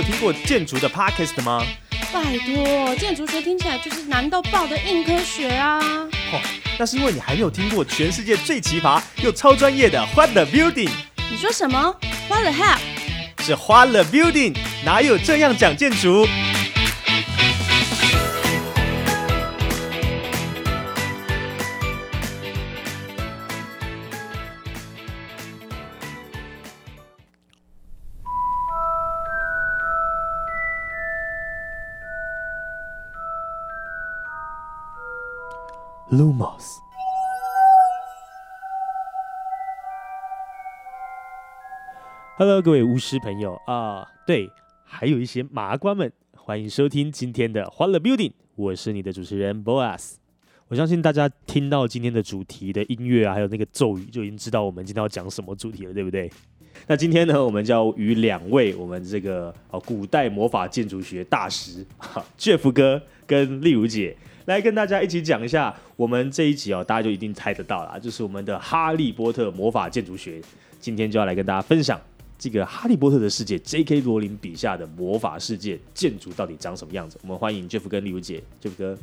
[0.00, 1.62] 有听过建筑的 Podcast 吗？
[2.10, 5.78] 拜托，建筑学听起来就是难到爆的硬科学啊！
[6.32, 6.40] 哦，
[6.78, 10.88] 那是因为你还没有听过全世界最奇葩又超专业的 What the Building。
[11.30, 11.94] 你说什么
[12.30, 12.78] ？What the hell？
[13.44, 16.26] 是 What the Building，哪有这样讲建筑
[36.10, 36.78] ？Lumos。
[42.36, 44.50] Hello，各位巫师朋友啊，对，
[44.82, 50.14] 还有一些麻瓜们，欢迎收听今天的欢乐 Building，我是你的主持人 Boas。
[50.66, 56.28] 我相信大家听到今天的主题的音乐啊，还有那个咒语，就已经知道我们今天要讲什么主题了，对不对？
[56.88, 61.86] 那今天呢，我们就要与两位我们这个哦古代魔法建筑学大师
[62.36, 64.16] Jeff 哥跟丽如姐。
[64.50, 70.40] 来跟大家一起讲一下，我们这一集哦，大家就一定猜得到啦，就是我们的《哈利波特魔法建筑学》。
[70.80, 72.00] 今天就要来跟大家分享
[72.36, 74.00] 这个《哈利波特》的世界，J.K.
[74.00, 77.16] 罗琳笔下的魔法世界建筑到底长什么样子。
[77.22, 78.98] 我们欢迎 Jeff 跟丽如姐，Jeff 哥，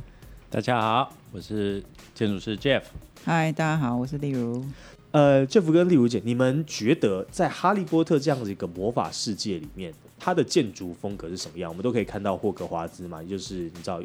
[0.49, 1.81] 大家好，我是
[2.13, 2.81] 建筑师 Jeff。
[3.23, 4.65] 嗨，大家好，我是丽如。
[5.11, 11.71] 呃，Jeff 跟丽如姐，你们觉得在《哈利波特》这样子一个魔法世界里面，它的建筑风格是什么样？
[11.71, 14.01] 我们都可以看到霍格华兹嘛，也就是你知道。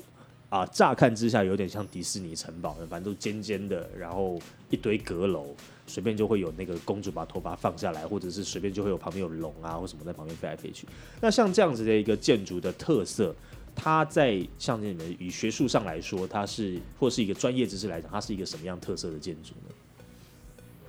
[0.53, 5.47] 啊，乍看之下有点像迪士尼城堡，反正都尖尖的，然后一堆阁楼，
[5.86, 10.86] 随便就会有那个公主把头发放下来，或者是随便就会有旁边有龙啊或什么在旁边飞来飞去。
[11.22, 13.34] 那像这样子的一个建筑的特色，
[13.75, 19.75] 它在像你们以学术上来说，它是或是一个专业知识来讲，它是一个什么样特色的建筑呢？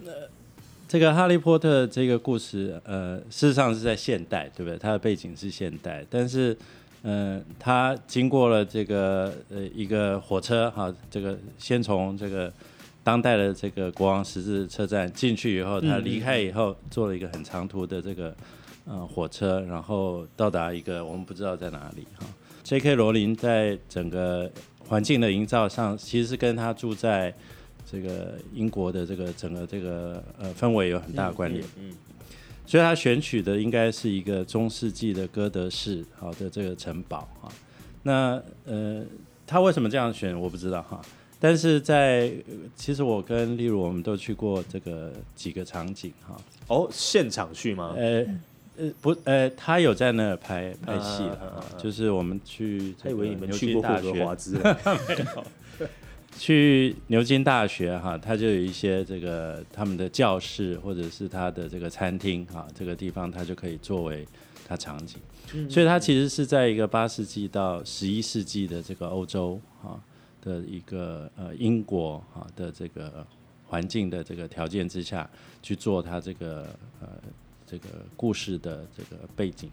[0.02, 0.12] 那
[0.90, 4.78] 这个《哈利波特》这个故事，呃，事实上是在现代，对不对？
[4.78, 6.58] 它的背景是现代，但是。
[7.06, 12.52] 嗯，他经过了这个呃一个火车哈，这个先从这个
[13.04, 18.34] 当代的这个国王十字车站进去以后，他离开以后坐了一个很长途的这个
[18.86, 22.26] 呃火车，然后到达一个我们不知道在哪里哈。
[22.64, 22.96] J.K.
[22.96, 24.50] 罗琳在整个
[24.88, 27.34] 环境的营造上，其实是跟他住在
[27.92, 31.62] 这个英国的这个整个这个呃氛围有很大关联。
[31.78, 31.92] 嗯。
[32.66, 37.52] 所以他选取的应该是一个中世纪的哥德式好的这个城堡啊。
[38.04, 39.04] 那呃，
[39.46, 41.02] 他为什么这样选我不知道哈。
[41.40, 42.32] 但是在
[42.76, 46.38] 其实我跟例如我们都去过这个几个场景哈。
[46.68, 47.94] 哦，现场去吗？
[47.98, 48.26] 呃
[48.78, 52.96] 呃不呃，他有在那拍拍戏啊，就是我们去。
[52.98, 54.58] 他以为你们去过霍格华兹。
[55.08, 55.88] 没有。
[56.38, 64.28] 去牛津大学哈，它就有一些这个他们的教室或者是它的这个餐厅哈，这个地方它就可以作为
[64.68, 65.20] 它场景。
[65.70, 70.02] 所以它其实是在一个八世纪到十一世纪的这个欧洲哈
[70.42, 73.26] 的一个呃英国哈的这个
[73.66, 75.30] 环境的这个条件之下
[75.62, 76.68] 去做它这个
[77.00, 77.08] 呃
[77.66, 79.70] 这个故事的这个背景。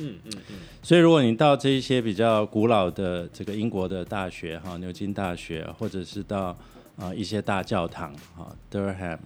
[0.00, 6.56] 嗯嗯嗯，所以如果你到这一些比较古老的这个英国的大学哈，牛津大学，或者是到
[6.96, 9.18] 啊一些大教堂哈，Durham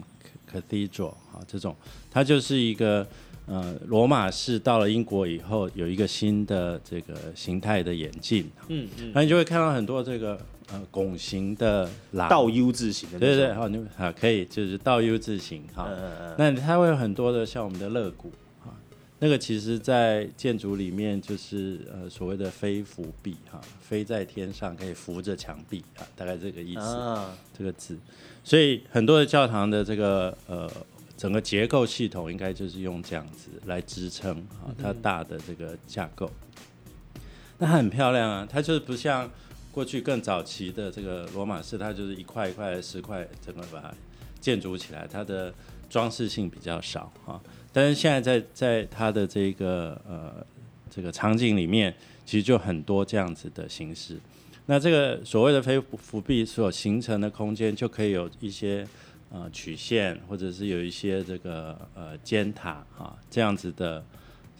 [0.52, 1.74] Cathedral 哈这种，
[2.10, 3.06] 它就是一个
[3.46, 8.50] 呃罗马式到了英国以后有一个新的这个形态的演进。
[8.68, 10.38] 嗯嗯，那你就会看到很多这个
[10.72, 11.88] 呃拱形的
[12.28, 15.88] 倒 U 字形的，对对对，好，你好可以就是倒 U 字形哈，
[16.36, 18.32] 那它会有很多的像我们的肋骨。
[19.24, 27.26] 那个其实，在建筑里面就是呃所谓的飞扶壁哈，飞在天上可以扶着墙壁啊，大概这个意思，
[27.56, 27.98] 这个字。
[28.44, 30.70] 所以很多的教堂的这个呃
[31.16, 36.30] 整个结构系统，应该就是用这样子来支撑啊它大的这个架构。
[37.56, 39.30] 那很漂亮啊，它就是不像
[39.72, 43.94] 过去更早期的这个罗马式，它就是一块一块的石块整个把它
[44.38, 45.54] 建筑起来，它的
[45.88, 47.40] 装饰性比较少啊。
[47.74, 50.32] 但是现在在在它的这个呃
[50.88, 51.92] 这个场景里面，
[52.24, 54.16] 其实就很多这样子的形式。
[54.66, 58.86] 那这个所谓的非伏壁所形成的空间，就可以有一些
[59.30, 64.02] 呃曲线，或者是有一些这个呃尖塔啊这样子的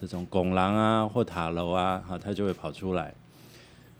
[0.00, 3.14] 这种拱廊啊或塔楼啊，哈，它就会跑出来。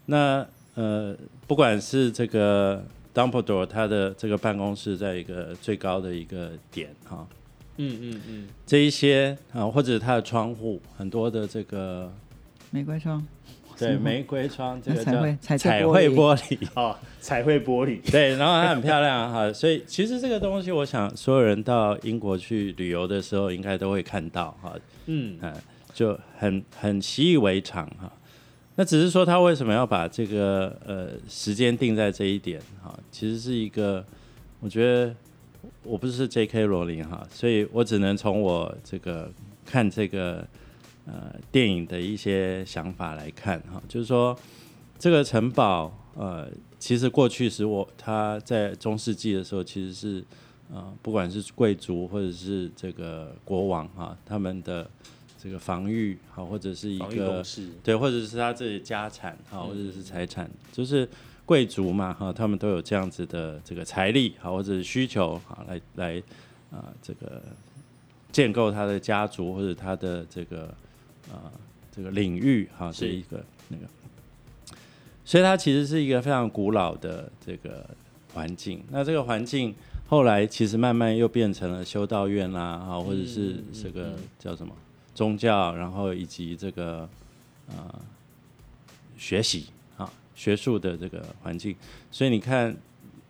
[0.07, 0.45] 那
[0.75, 2.85] 呃不管是这个
[3.15, 7.25] Dumbledore 他的这个办公室在一个最高的一个点哈。
[7.77, 12.13] 嗯嗯嗯，这一些啊，或者它的窗户很多的这个
[12.71, 13.27] 玫瑰窗，
[13.79, 15.13] 对，玫瑰窗这个叫
[15.59, 16.59] 彩绘玻璃。
[16.75, 24.75] 哦，彩绘玻璃， 对，然后它很漂亮哈，所以其实这个东西，我想所有人到英国去旅游的时候，应该都会看到哈，
[25.07, 25.39] 嗯。
[25.95, 28.13] 就很很习以为常哈。
[28.75, 32.93] 那只是说他为什么要把这个呃时间定在这一点哈？
[33.13, 34.05] 其实是一个，
[34.59, 35.15] 我觉得
[35.85, 36.67] 我不是 J.K.
[36.67, 39.31] 罗琳哈，所以我只能从我这个
[39.65, 40.47] 看这个
[41.07, 44.37] 呃电影的一些想法来看哈，就是说
[44.99, 46.49] 这个城堡呃，
[46.79, 50.25] 其实过去时我他在中世纪的时候其实是
[50.73, 54.91] 呃不管是贵族或者是这个国王哈，他们的。
[55.37, 57.45] 这个防御好，或者是一个
[57.83, 61.07] 对，或者是他自己家产哈，或者是财产，就是
[61.47, 66.23] 贵族嘛哈，他们都有这样子的这个财力好，或者是需求好，来来
[66.71, 67.43] 啊这个
[68.33, 70.67] 建构他的家族或者他的这个
[71.31, 71.53] 啊
[71.91, 73.85] 这个领域哈，是一个那个，
[75.25, 77.89] 所以它其实是一个非常古老的这个
[78.33, 78.83] 环境。
[78.91, 79.75] 那这个环境
[80.09, 84.75] 后来其实慢慢又变成了修道院啦，哈，或者是这个叫什么？
[85.15, 87.09] 宗教，然后以及这个
[87.69, 87.95] 呃
[89.17, 89.74] 学习啊
[90.35, 91.75] 学术的这个环境，
[92.11, 92.75] 所以你看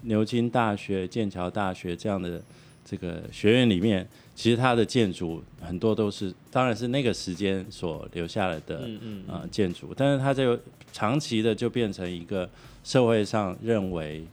[0.02, 2.42] 牛津大学、剑桥大学这样的
[2.84, 8.88] 这个学院里面，其实它的建筑很多都是，当然是那个时间所留下来的
[9.28, 10.58] 啊建筑，但是它就
[10.92, 12.48] 长期的就变成一个
[12.82, 14.24] 社会上认为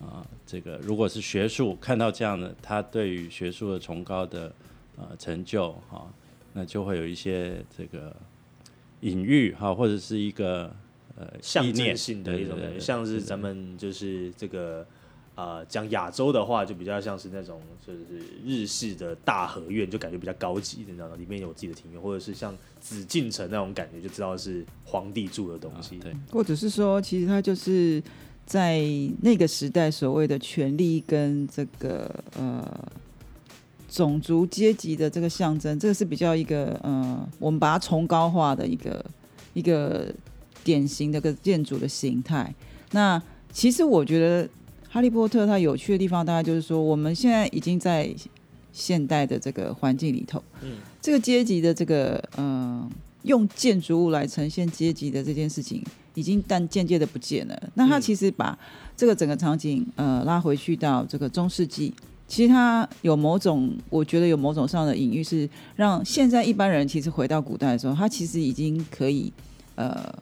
[0.00, 4.52] 啊这个如果是学术看到这样的，他对于学术的崇高的
[4.96, 6.06] 呃成就哈。
[6.54, 8.16] 那就会有一些这个
[9.02, 10.74] 隐喻哈，或者是一个
[11.18, 14.86] 呃象征性的一种感觉，像是咱们就是这个
[15.34, 17.98] 啊讲亚洲的话，就比较像是那种就是
[18.44, 21.16] 日式的大合院，就感觉比较高级，你知道吗？
[21.16, 25.96] 里面有自己的庭院，或者是像紫禁城那种感觉，就知道是皇帝住的东西。
[25.98, 28.02] 对，或者是说，其实它就是
[28.46, 28.80] 在
[29.20, 32.88] 那个时代所谓的权力跟这个呃。
[33.90, 39.02] 种族阶级的这个象征，这个是比较一个呃，我们把它崇高化的一个
[39.54, 40.14] 一个
[40.68, 42.54] 典型的个建筑的形态。
[42.90, 44.44] 那其实我觉得
[44.90, 48.14] 《哈利波特》它有趣的地方，大概就是说，我们现在已经在
[48.70, 52.86] 现代的这个环境里头，嗯，这个阶级的这个呃，
[53.22, 55.82] 用建筑物来呈现阶级的这件事情，
[56.12, 57.70] 已经但渐渐的不见了。
[57.74, 58.58] 那它其实把
[58.94, 61.94] 这个整个场景呃拉回去到这个中世纪。
[62.28, 69.32] 其实它有某种，我觉得有某种上的隐喻，是让现在一般人其实回到古代的时候，他其实已经可以，
[69.76, 70.14] 呃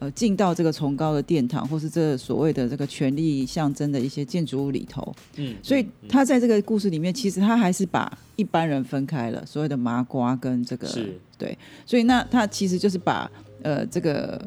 [0.00, 5.14] 呃，进到这个崇高的殿堂，或是这所谓的这个权力象征的一些建筑物里头。
[5.36, 10.88] 嗯，所以他在这个故事里面，其实他还是把一般人分开了，所谓的麻瓜跟这个
[11.38, 11.56] 对，
[11.86, 13.30] 所以那他其实就是把
[13.62, 14.40] 呃这个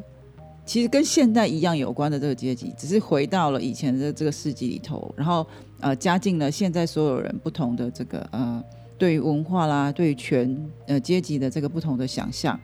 [0.66, 5.46] 其实跟现代一样有关的这个阶级，只是回到了以前的这个世纪里头，然后。
[5.80, 8.64] 呃，加进了现在所有人不同的这个呃，
[8.96, 10.56] 对于文化啦，对于权
[10.86, 12.58] 呃阶级的这个不同的想象，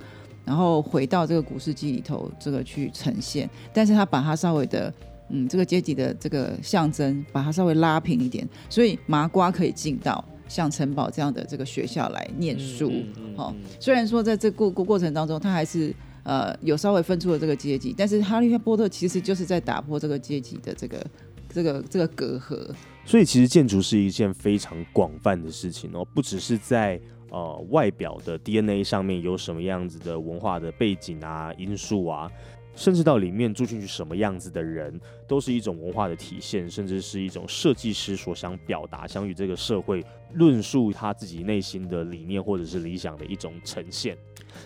[0.45, 3.49] 然后回到这个古世纪里头，这个去呈现。
[3.73, 4.93] 但是他把它稍微的
[5.29, 12.93] 嗯，这个阶级的这个象征，把它稍微拉平一点，所以麻瓜可以进到像城堡这样的这个学校来念书。
[13.37, 15.95] 好，虽然说在这过过过程当中，他还是
[16.25, 21.07] 呃有稍微分出了这个阶级，但是哈利波特其实就是在打破这个阶级的这个
[21.49, 22.69] 这个这个隔阂。
[23.05, 27.01] 所以其实建筑是一件非常广泛的事情哦，不只是在
[27.31, 32.31] 呃外表的 DNA 上面有什么样子的文化的背景啊因素啊，
[32.75, 40.05] 甚至到里面住进去什么样子的人，都是一种文化的体现，甚至是一种设计师所想表达、想与这个社会
[40.35, 44.17] 论述他自己内心的理念或者是理想的一种呈现。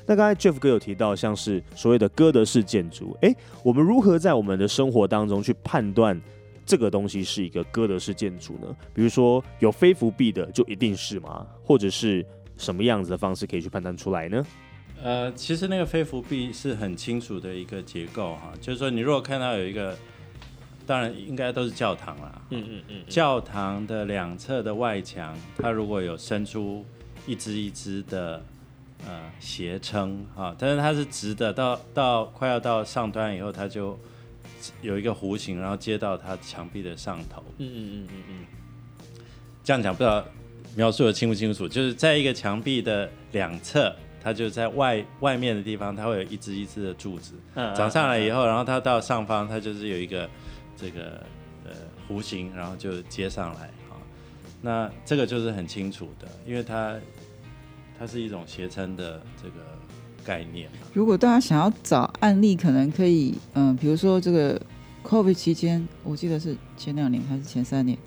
[0.06, 6.20] 那刚才 Jeff 哥有提到，像是所谓的哥德式建筑，诶，我们如何在我们的生活当中去判断？
[6.66, 8.74] 这个东西是一个哥德式建筑呢？
[8.94, 11.46] 比如说有飞浮壁的，就一定是吗？
[11.62, 12.24] 或者是
[12.56, 14.46] 什么样子的方式可以去判断出来呢？
[15.02, 19.96] 呃，其实那个飞浮壁是很清楚的一个结构哈，就是说你如果看到有一个，
[20.86, 26.84] 当然应该都是教堂啦，嗯嗯嗯，教堂的两侧的外墙，它如果有伸出
[27.26, 28.42] 一支一支的
[29.06, 33.98] 呃斜撑哈，但是它是直的，到到快要到上端以后，它就。
[34.80, 37.44] 有一个弧形，然后接到它墙壁的上头。
[37.58, 38.46] 嗯嗯嗯嗯嗯。
[39.62, 40.24] 这样讲不知道
[40.76, 41.68] 描述的清不清楚？
[41.68, 47.34] 就是在一个墙壁的两侧，它就在外外面的地方，它会有一支一支的柱子
[47.76, 50.28] 长上来以后，然后它到上方，它就是有一个
[50.76, 51.24] 这个
[51.64, 51.70] 呃
[52.08, 53.96] 弧形，然后就接上来啊。
[54.60, 56.96] 那这个就是很清楚的，因为它
[57.98, 59.54] 它是一种斜撑的这个。
[60.26, 60.70] 概念。
[60.94, 64.58] 如果大家想要找案例，可能可以，嗯，比如说这个
[65.02, 67.98] COVID 期间，我记得是前两年还是前三年，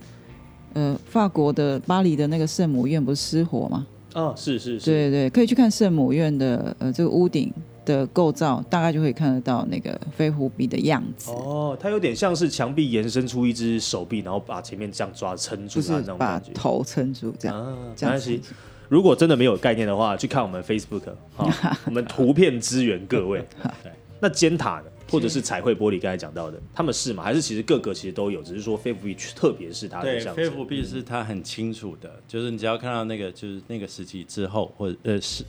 [0.74, 3.86] 呃，法国的巴黎的那个圣母院不是失火吗？
[4.14, 7.54] 哦，是是是，对对，可以去看圣母院的呃这个屋顶
[7.86, 11.32] 的构造，大概就可以看得到那个飞狐臂的样子。
[11.32, 15.80] 哦，它有点像是墙壁延伸出一只手臂，然后把前面这样抓撑住
[16.18, 16.40] 把。
[16.54, 17.56] 头撑住这样。
[17.58, 18.42] 啊，没这样关系。
[18.90, 23.46] 如果真的没有概念的话，去看我们 Facebook 啊， 我们图片支援各位。
[23.84, 27.24] 对，那尖塔呢，或者是彩绘玻璃，刚才讲到的，他们是吗？
[27.24, 30.20] 还是其实各个其实都有，只是说飞狐壁特别是它的。
[30.34, 35.44] 飞狐壁是它很清楚的，就是你只要看到那个，就是那个时期之后，或者呃是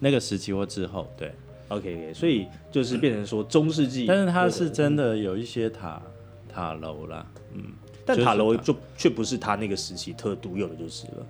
[0.00, 1.32] 那个时期或之后，对。
[1.68, 6.00] OK 所以就是变成说中世纪，但是它是真的有一些塔
[6.48, 7.64] 塔楼啦，嗯，
[8.04, 11.26] 但塔楼就是就却不是它那个时期特独有的，就是了。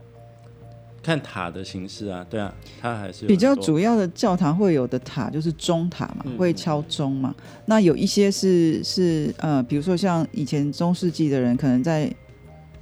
[1.07, 7.33] 看塔的形式啊，对啊，它还是比较主要的教堂会有的塔就是钟塔嘛，嗯会敲钟嘛。
[7.67, 12.13] 那有一些是是呃，比如说像以前中世纪的人，可能在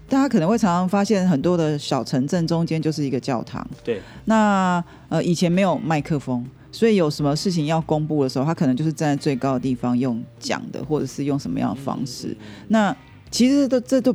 [0.09, 3.67] 大家可能会常常发现很多的小城镇中间就是一个教堂。
[3.85, 12.35] 对，那呃以前没有麦克风，所以有什么事情要公布的时候，他可能就是站在最高的地方用讲的，或者是用什么样的方式。
[12.69, 12.97] 那
[13.31, 14.15] 其实都这都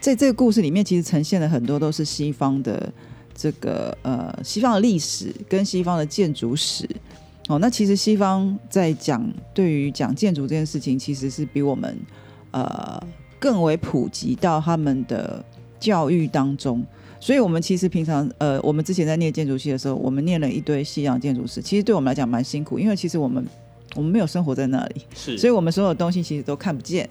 [0.00, 2.92] 在这个故事里面，其实呈现了很多都是西方的
[3.34, 6.88] 这个呃西方的历史跟西方的建筑史。
[7.48, 9.22] 哦，那其实西方在讲
[9.52, 11.98] 对于讲建筑这件事情，其实是比我们
[12.52, 13.02] 呃
[13.38, 15.44] 更为普及到他们的
[15.78, 16.82] 教育当中。
[17.20, 23.42] 所以，我们其实平常呃，我们之前在念建筑系的时候，我们念了一堆西洋建筑史，其实对我们来讲蛮辛苦，因为其实我们
[23.94, 27.08] 我们没有生活在那里，是，所以我们所有的东西其实都看不见。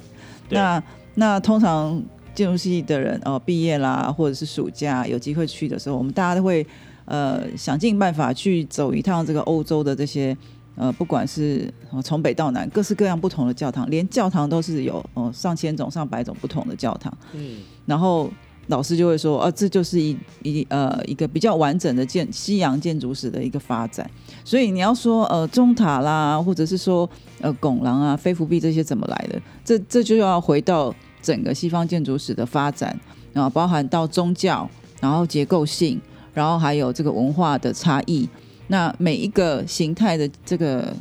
[0.50, 0.84] 那
[1.16, 2.00] 那通常
[2.34, 6.66] 建筑系的人哦，毕业啦，或者是暑假有机会去的时候，我们大家都会
[7.06, 10.36] 呃想尽办法去走一趟这个欧洲的这些
[10.76, 17.16] 呃，不管是呃从北到南各式各样不同的教堂，连教堂都是有哦、上千种、上百种不同的教堂。
[17.34, 18.32] 嗯，然后
[18.68, 24.10] 老师就会说，啊，这就是一一呃一个比较完整的建西洋建筑史的一个发展。
[24.44, 27.08] 所以你要说呃中塔啦，或者是说
[27.42, 29.40] 呃拱廊啊、飞狐壁这些怎么来的？
[29.64, 32.96] 这这就要回到整个西方建筑史的发展，
[33.32, 36.00] 然后包含到宗教，然后结构性，
[36.34, 38.30] 然后还有这个文化的差异。
[38.68, 40.94] 那每一个形态的这个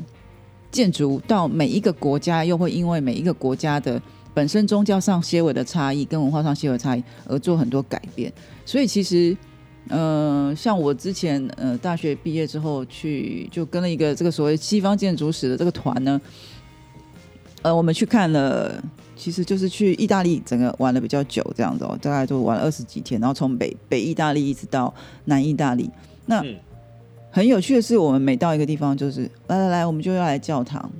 [0.70, 4.00] 建筑到每一个国家，又会因为每一个国家的
[4.32, 8.32] 本身宗教上些微的差异跟文化上些微差异而做很多改变。
[8.64, 9.36] 所以其实，
[9.88, 16.20] 呃，像我之前呃大学毕业之后去就跟了一个这个所谓西方建筑史的这个团呢，
[17.62, 18.82] 呃，我们去看了。
[19.22, 24.92] 其实就是去意大利，整个玩的比较久，这样子哦，大概就玩了二十几天，然后从北北意大利一直到
[25.26, 25.88] 南意大利。
[26.26, 26.56] 那、嗯
[27.34, 30.90] 很有趣的是，我们每到一个地方，就是来来来，我们就要来教堂，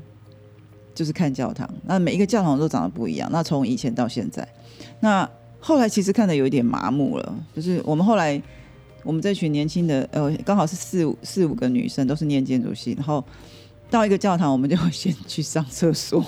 [0.94, 1.68] 就是看教堂。
[1.84, 3.28] 那每一个教堂都长得不一样。
[3.30, 4.48] 那从以前到现在，
[5.00, 5.28] 那
[5.60, 7.34] 后来其实看的有一点麻木了。
[7.54, 8.40] 就是我们后来，
[9.02, 13.22] 我们这群年轻的，呃，刚好是四五四五个女生，都是念建筑系，然后
[13.90, 16.24] 到一个教堂，我们就会先去上厕所。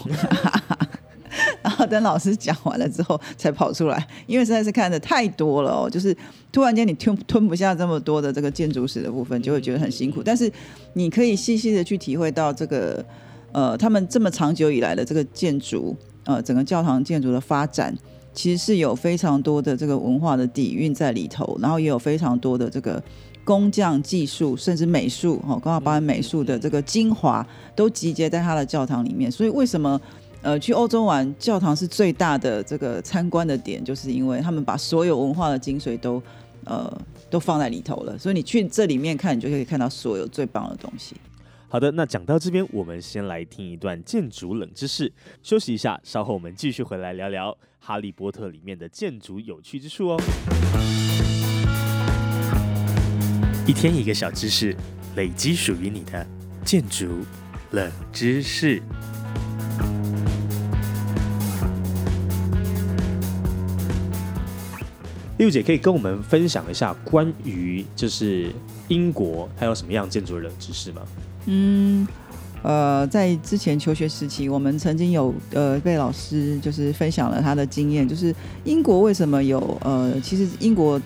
[1.75, 6.17] 然后等老师讲完了之后才跑出来，因为实在是看的太多了哦，就是
[6.53, 10.23] 突然间你吞吞不下这么多的这个建筑史的部分，就会觉得很辛苦。
[10.23, 10.51] 但是
[10.93, 13.05] 你可以细细的去体会到这个
[13.51, 17.93] 呃，他们这么长久以来的这个建筑，呃，整个教堂建筑的发展，
[18.33, 23.03] 其实是有非常多的这个文化的底蕴在里头，然后也有非常多的这个
[23.43, 29.29] 工匠技术，甚至美术哦，刚好包含美术的这个精华都集结在他的教堂里面。
[29.29, 30.01] 所以为什么？
[30.45, 36.23] 呃，去欧洲玩，教堂是最大的这个参观的点，就是因为他们把所有文化的精髓都
[36.65, 41.17] 呃都放在里头了，所以你去这里面看，你就可以看到所有最棒的东西。
[41.67, 45.11] 好的，那讲到这边，我们先来听一段建筑冷知识，
[45.43, 50.21] 休息一下，稍后我们继续回来聊聊《哈利波特》里面的建筑有趣之处哦。
[53.67, 54.77] 一天一个小知识，
[55.17, 56.27] 累积属于你的
[56.67, 57.25] 建筑
[57.71, 58.83] 冷知识。
[65.37, 68.53] 六姐可以跟我们分享一下关于就是
[68.87, 71.03] 英国它有什么样建筑的冷知识吗？
[71.47, 72.07] 嗯，
[72.63, 81.01] 呃，在之前求学时期，我们曾经有呃被老师就是分享了他的经验，就是英国为什么有呃，其实英国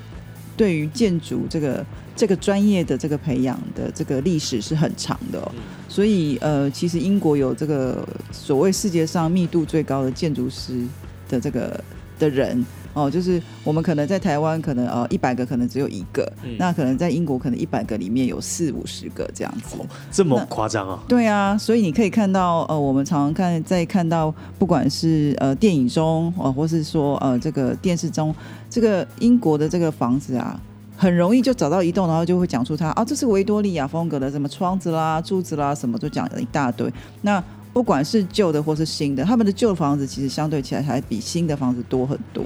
[0.58, 5.50] 对于建筑这个这个专业的这个培养的这个历史是很长的、哦，
[5.88, 10.85] 所以呃，其实英国有这个所谓世界上密度最高的建筑师
[11.30, 11.82] 的这个
[12.18, 12.62] 的人。
[12.99, 19.76] 哦，就是我们可能在台湾，可能呃一百个可能只有一个，嗯那可能在英国可能一百个里面有四五十个这样子。
[20.11, 20.99] 这么夸张啊？
[21.07, 28.35] 对啊，所以你可以看到，呃，我们常常看在看到，不管是呃电影中，呃，或是说呃这个电视中，
[28.69, 30.61] 这个英国的这个房子啊，
[30.97, 36.93] 很容易就找到一栋，然后就会讲出它啊，这是维多利亚风格的什么窗子啦、柱子啦，什么就讲了一大堆。
[37.23, 37.43] 那
[37.78, 42.44] 不管是旧的或是新的，他们的旧房子其实相对起来还比新的房子多很多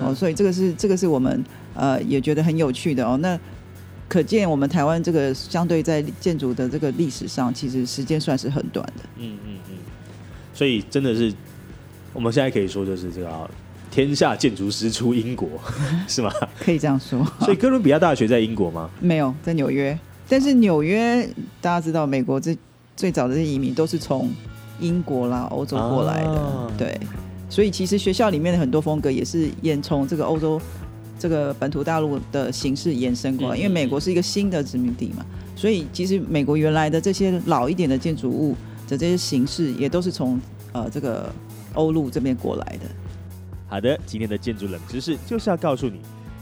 [0.00, 1.40] 哦，所以这个是这个是我们
[1.72, 3.16] 呃也觉得很有趣的哦。
[3.18, 3.38] 那
[4.08, 9.04] 可见我们台湾这个相对在建筑的这个历史上，其实时间算是很短的。
[9.18, 9.76] 嗯嗯嗯，
[10.52, 11.32] 所以真的是
[12.12, 13.50] 我们现在可以说就是这个
[13.88, 15.48] 天下建筑师出英国
[16.08, 16.32] 是吗？
[16.58, 17.24] 可以这样说。
[17.38, 18.90] 所以哥伦比亚大学在英国吗？
[18.98, 19.96] 没有，在纽约。
[20.28, 21.24] 但是纽约
[21.60, 22.56] 大家知道，美国这
[22.96, 24.28] 最早的这移民都是从
[24.82, 27.00] 英国啦、欧洲过来的，对，
[27.48, 30.60] 所以其实学校里面的很多风格也是沿从这个欧洲
[31.18, 35.24] 这个本土大陆的形式延伸过来，因为美国是一个新的殖民地嘛，
[35.54, 38.56] 所以其实美国原来的这些老一点的建筑物
[38.88, 40.40] 的这些形式也都是从
[40.72, 41.32] 呃这个
[41.74, 42.86] 欧陆这边过来的。
[43.68, 46.00] 好的，今天的建筑冷知识就是要告诉你，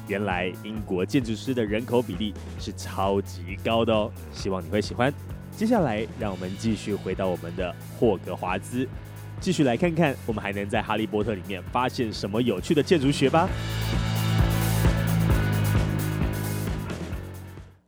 [0.09, 5.13] 原来英国建筑师的人口比例是超级高的哦，希望你会喜欢。
[5.61, 8.89] 接下来，让我们继续回到我们的霍格华兹，
[9.41, 13.47] 继续来看看我们还能在哈利波特里面发现什么有趣的建筑学吧。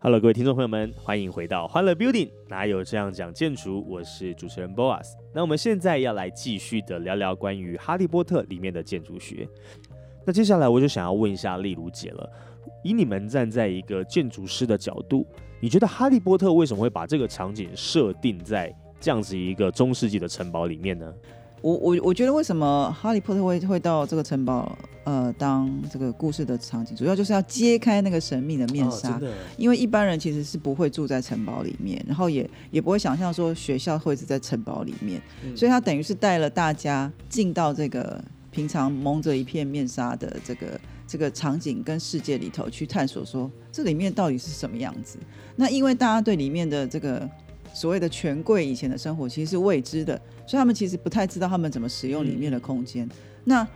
[0.01, 3.83] Hello，各位听众朋友们，欢迎回到欢乐 Building，哪有这样讲建筑？
[3.89, 5.07] 我是主持人 Boas。
[5.33, 9.49] 那我们现在要来继续的聊聊关于哈利波特里面的建筑学。
[10.27, 12.31] 那接下来我就想要问一下丽如姐了，
[12.85, 15.27] 以你们站在一个建筑师的角度。
[15.63, 21.15] 你觉得哈利波特为什么会把这个场景设定在这样子一个中世纪的城堡里面呢？
[21.61, 29.21] 我我我觉得为什么哈利波特会会到这个城堡呃当这个故事的场景，主要就是要揭开那个神秘的面纱。
[29.57, 35.23] 因为一般人其实是不会住在城堡里面，然后也也不会想象说学校会是在城堡里面，
[35.55, 40.81] 所以他等于是带了大家进到这个平常蒙着一片面纱的这个。
[41.07, 45.19] 这个场景跟世界里头去探索，说这里面到底是什么样子？
[45.57, 47.29] 那因为大家对里面的这个
[47.75, 50.17] 所谓的权贵以前的生活其实是未知的，
[50.47, 53.09] 所以他们其实不太知道他们怎么使用里面的空间。
[53.45, 53.67] 那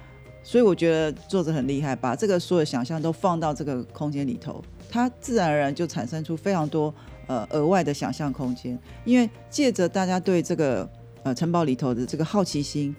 [0.42, 6.94] 所以我觉得作者很厉害，把这个所有想象都放到这个空间里头，它自然而然就产生出非常多
[7.26, 8.78] 呃额外的想象空间。
[9.04, 10.88] 因为借着大家对这个
[11.24, 12.94] 呃城堡里头的这个好奇心。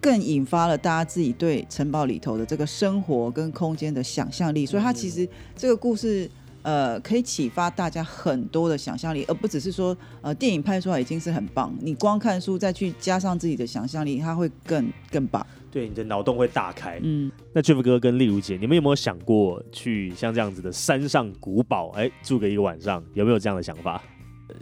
[0.00, 6.30] 更引发了大家自己对城堡里头的这个生活跟空间的想象力，所以它其实这个故事
[6.62, 15.44] 呃可以启发大家很多的想象力，而不只是说呃电影拍出来已经是很棒，你光看书再去加上自己的想象力，它会更更棒。
[15.70, 17.00] 对，你的脑洞会大开。
[17.02, 23.04] 嗯，那 Jeff 哥跟丽如姐，你们有没有想过去像这样子的山上古堡，哎，住个一个晚上？
[23.14, 24.02] 有没有这样的想法？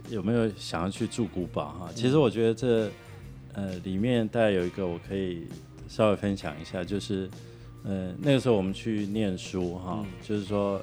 [0.09, 1.69] 有没有想要去住古堡？
[1.79, 2.89] 哈，其实我觉得这。
[3.57, 5.47] 呃，里面大概有一个我可以
[5.87, 7.27] 稍微分享一下，就是，
[7.83, 10.79] 呃，那个时候我们去念书哈，就是说，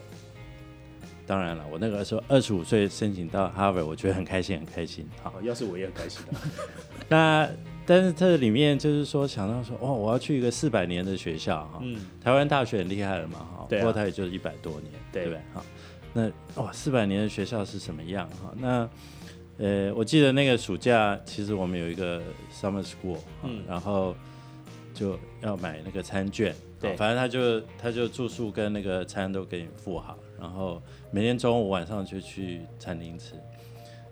[1.24, 5.08] 当然了，我那个时候二十五岁申请到 Harvard，我觉得很开心，很开心。
[5.22, 6.32] 好，要是我也很开心的。
[7.08, 7.48] 那
[7.86, 15.40] 但是这里面就是说想到说，哇，我要去一个四百年的学校哈，嗯，台湾大学很厉害了嘛哈，不过它也就一百多年，对不对？
[15.52, 15.64] 好，
[16.12, 16.28] 那
[16.60, 18.52] 哇，四百年的学校是什么样哈？
[18.56, 18.90] 那
[19.58, 22.20] 呃，我记得那个暑假，其实我们有一个
[22.52, 24.14] summer school，嗯，然后
[24.92, 33.34] 就要买那个餐券，对，反正他就他就住宿跟那个餐都给你付好，然后每天中午晚上就去餐厅吃，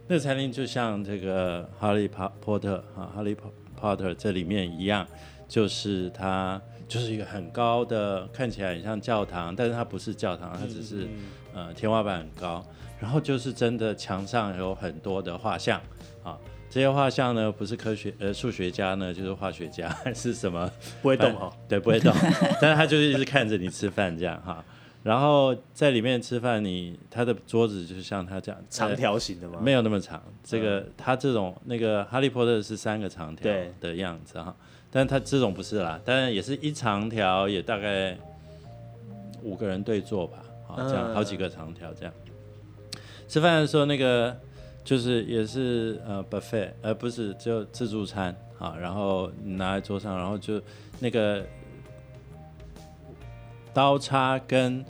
[0.07, 2.09] 那个餐厅就像这个哈利
[2.41, 5.05] 波特啊，哈利波波特这里面一样，
[5.49, 11.09] 就是它就是一个很高的，看起来很像教堂，但是它不是教堂，它只是
[11.55, 12.65] 呃天花板很高。
[13.01, 15.81] 然后就是真的墙上有很多的画像
[16.23, 16.39] 啊，
[16.71, 20.71] 这些画像呢不是科学呃数学家呢就是化学家还是什么
[21.03, 22.15] 不会动哦，对不会动，
[22.63, 24.65] 但是他就是一直看着你吃饭这样哈，
[25.03, 29.59] 然后在里面吃饭你他的桌子就是像他这样长条形的吗？
[29.61, 34.55] 没有那么长，这个他这种那个哈利波特是三个长条的样子哈，
[34.93, 38.17] 但他这种不是啦，当然也是一长条也大概
[39.43, 42.15] 五个人对坐吧，好这样好几个长条这样。
[43.29, 44.37] 吃饭的时候，那个
[44.85, 50.61] 就是也是呃 buffet，而不是就自助餐啊，然后拿在桌上，然后就
[50.99, 51.45] 那个
[53.73, 54.85] 刀叉跟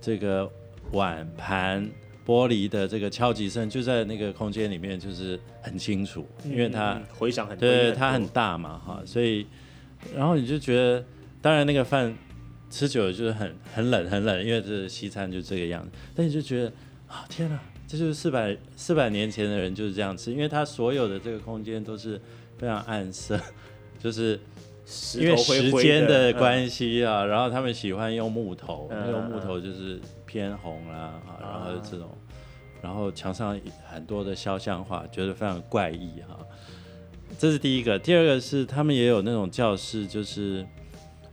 [0.00, 0.50] 这个
[0.92, 1.88] 碗盘
[2.26, 9.46] 玻璃的这个敲击声就在那个空间里面就是很清楚，因为它回响很对，它很大嘛哈，所以
[10.14, 11.04] 然后你就觉得，
[11.40, 12.12] 当然那个饭
[12.70, 16.72] 吃久了就是很很冷很冷，因为这西餐就这个样子，但你就觉得
[17.08, 17.58] 啊天哪！
[17.88, 22.20] 这就是四百四百年前的人就是这样吃，因为他所有的这个空间都是
[22.58, 23.40] 非常暗色，
[24.02, 24.40] 就是
[25.14, 32.10] 因为时间的关系啊，然后他们喜欢用木头，那个木头就是偏红啦，然后这种，
[32.82, 33.56] 然后墙上
[33.88, 36.36] 很多的肖像画，觉得非常怪异哈。
[37.38, 40.66] 这是第一个，第二个是他们也有那种教室，就是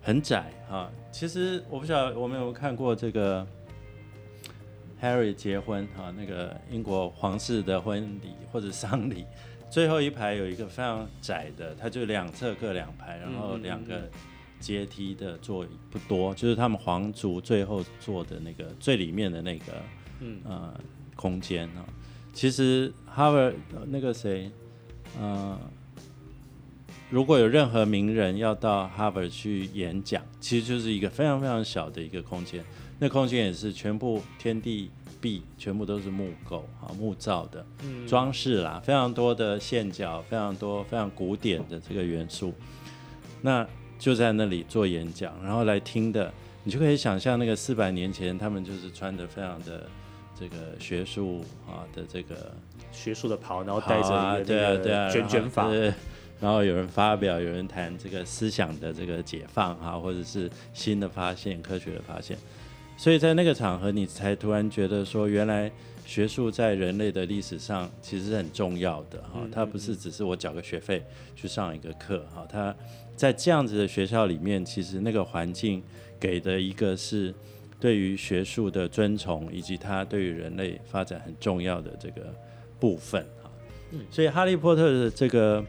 [0.04, 0.88] 很窄哈。
[1.14, 3.46] 其实我不晓得我们有没有看过这个
[5.00, 9.24] Harry 结婚啊，那个英国皇室的婚礼或者丧礼，
[9.70, 14.10] 最后一排有一个非常窄的，它就两侧各两排，然后两个
[14.60, 19.66] 阶梯的座椅不多，就是他们皇族最后坐的那个最里面的那个
[20.46, 20.74] 呃
[21.16, 21.86] 空间啊。
[22.34, 23.54] 其实 Harvard
[23.86, 24.52] 那个谁，
[25.20, 25.60] 呃。
[27.14, 32.66] 如果有任何名人要到 Harvard 去演讲，其实就是一个非常非常小的一个空间。
[32.98, 34.90] 那空间也是全部天地
[35.22, 37.64] 壁，全部都是木构啊木造的
[38.08, 42.52] 装饰啦，非常多的线脚，非常多非常古典的这个元素。
[43.44, 43.64] 那
[44.00, 49.88] 就在那里做演讲，然后来听的，你就可以想象那个四百年前他们就是穿的非常的
[50.34, 52.56] 这个学术啊的这个
[52.92, 55.70] 学术的袍，然后带着一个对啊卷卷发。
[56.44, 62.38] 然后有人发表，有人谈这个思想的这个解放哈，或者是新的发现、科学的发现，
[62.98, 65.72] 所以在那个场合，你才突然觉得说，原来
[66.06, 69.40] 学术在人类的历史上其实是很重要的哈。
[69.54, 71.02] 它不是只是我缴个学费
[71.34, 72.76] 去上一个课哈，它
[73.16, 75.82] 在这样子的学校里面，其实那个环境
[76.20, 77.34] 给的一个是
[77.80, 82.36] 对于学术的尊崇，以及它对于人类发展很重要的这个
[82.82, 83.50] 部分哈。
[84.12, 85.64] 所以哈利波特的这个。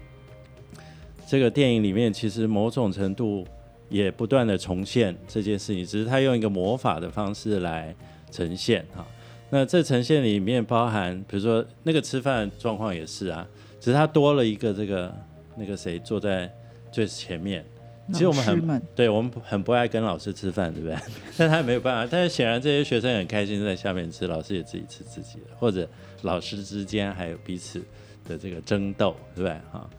[1.34, 3.44] 这个电影里面其实某种程度
[3.88, 7.92] 也不断的重现这件事情，只是他用一个魔法的方式来
[8.30, 9.04] 呈现哈。
[9.50, 13.44] 那这呈现里面包含，比如说那个吃饭状况也是啊，
[13.80, 15.12] 只是他多了一个这个
[15.56, 16.48] 那个谁坐在
[16.92, 17.64] 最前面。
[18.12, 20.96] 其实我们很对我们很不爱跟老师吃饭，对不对？
[21.36, 22.08] 但他也没有办法。
[22.08, 25.88] 但是显然这些学生很开心在下面吃，老师也自己吃自己的，或者
[26.22, 27.82] 老师之间还有彼此
[28.24, 29.58] 的这个争斗，对不对？
[29.72, 29.90] 哈。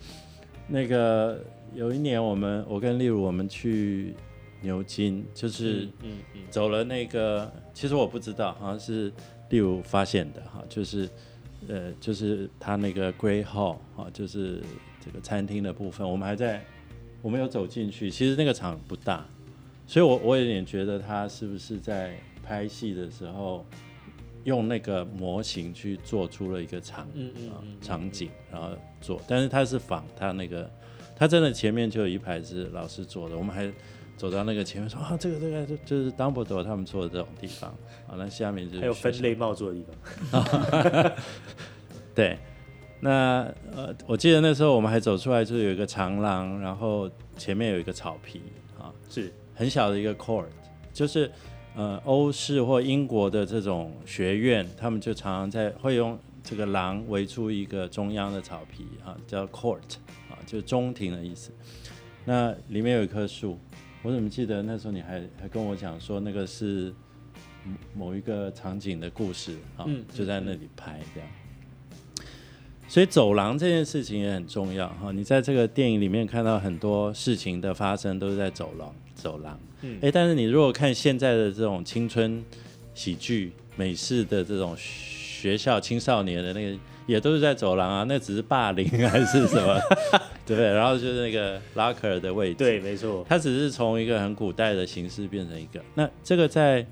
[0.67, 4.13] 那个有一年，我们我跟例如我们去
[4.61, 5.87] 牛津，就是
[6.49, 9.11] 走了那个，其实我不知道，好像是
[9.49, 11.09] 例如发现的哈，就是
[11.67, 14.61] 呃，就是他那个 Great Hall 啊，就是
[15.03, 16.63] 这个餐厅的部分，我们还在，
[17.21, 19.25] 我们有走进去，其实那个场不大，
[19.85, 23.65] 所以我我有点觉得他是不是在拍戏的时候。
[24.45, 27.07] 用那个模型去做出了一个场
[27.81, 28.69] 场景，然后
[29.01, 30.69] 做，但是他是仿他那个，
[31.15, 33.69] 他真的前面就有一排是老师做的，我们还
[34.15, 37.71] 走到那个前面说啊，这个这个就就是 Dumbledore 他们做的这种地方，
[38.07, 39.85] 啊，那下面就是还有分类帽做的地
[40.31, 41.11] 方，
[42.13, 42.37] 对，
[42.99, 48.43] 那呃，我记得那时候我们还走出来，就是有一个长廊，然后前面有一个草皮，
[48.77, 50.45] 啊，是很小的一个 court，
[50.93, 51.31] 就是。
[51.75, 59.95] 呃，欧式或英国的这种学院，他们就常常在会用这个廊围出一个中央的草皮啊，叫 court
[60.29, 61.51] 啊，就是中庭的意思。
[62.23, 63.59] 那里面有一棵树，
[64.03, 66.93] 我怎么记得那时候你还还跟我讲说那个是
[67.93, 71.29] 某一个场景的故事啊，就在那里拍这样。
[72.87, 78.95] 所以走廊这件事情也很重要哈，你在这个电影里面看到很多事情的发生都是在走廊。
[79.15, 79.57] 走廊，
[80.01, 82.43] 哎，但是你如果看现在的这种青春
[82.93, 89.79] 喜剧、美式的这种学校青少年的那个，也都是在走廊啊，那只是霸凌还是什么，
[90.45, 90.73] 对 不对？
[90.73, 95.79] 然后就是那个拉克尔的位置，对，没错，它只是从一个很古代的形式变成一个。
[95.93, 96.85] 那这个在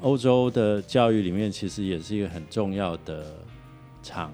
[0.00, 3.24] 欧洲的教育里面，其实也是一个很重要的
[4.02, 4.32] 场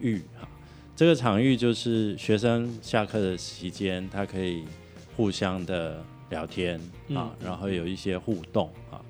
[0.00, 0.48] 域哈。
[0.96, 4.64] 这个场域就是学生下课的期间，他可以
[5.16, 6.04] 互相的。
[6.30, 6.80] 聊天
[7.14, 9.00] 啊，然后有一些互动啊，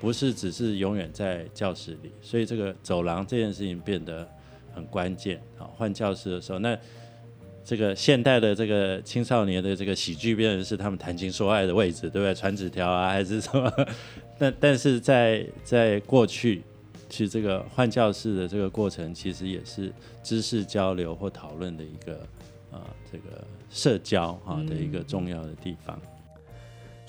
[0.00, 4.28] 不是只是永远在教室里，所以这个走廊这件事情变得
[4.74, 5.68] 很关键啊。
[5.76, 6.78] 换教室的时候，那
[7.64, 12.34] 这个现代的这个青少年的这个喜剧变成是他们谈情说爱的位置，对不对？
[12.34, 13.72] 传纸条啊，还是什么？
[14.38, 16.62] 但但是在在过去，
[17.08, 22.26] 其实这个换教室的这个过程，其实也是知识交流或讨论的一个
[22.72, 22.80] 呃
[23.12, 26.00] 这个社交哈的一个重要的地方。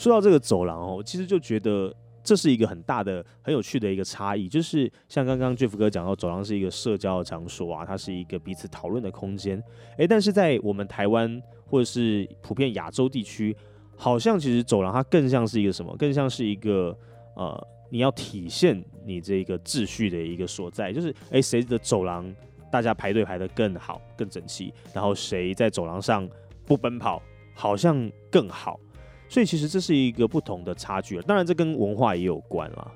[0.04, 9.64] 说到这个走廊哦，其实就觉得这是一个很大的、很有趣的一个差异，就是像刚刚 Jeff 哥讲到，走廊是一个社交的场所啊，它是一个彼此讨论的空间。
[9.98, 13.56] 诶，但是在我们台湾或者是普遍亚洲地区，
[13.96, 15.96] 好像其实走廊它更像是一个什么？
[15.96, 16.94] 更像是一个
[17.38, 22.30] 呃，你要体现你这个秩序的一个所在，就是诶，谁的走廊
[22.70, 26.30] 大家排队排得更好、更整齐，然后谁在走廊上
[26.66, 27.24] 不奔跑。
[27.56, 28.80] 好像更好。
[29.34, 32.92] 所以其实这是一个不同的差距当然这跟文化也有关啦。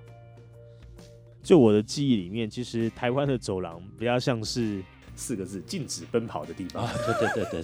[1.42, 4.80] 就我的记忆里面，其实台湾的走廊比较像是
[5.16, 6.88] 四个字：禁止奔跑的地方。
[7.08, 7.64] 对对对